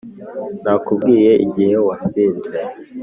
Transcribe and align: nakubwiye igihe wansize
nakubwiye 0.63 1.31
igihe 1.45 1.73
wansize 1.87 2.59